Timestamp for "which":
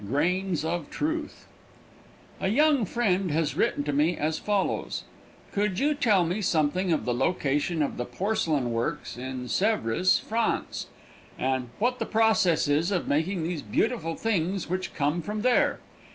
14.67-14.95